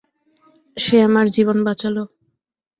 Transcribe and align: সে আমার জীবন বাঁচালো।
সে 0.77 0.95
আমার 1.07 1.25
জীবন 1.35 1.57
বাঁচালো। 1.67 2.03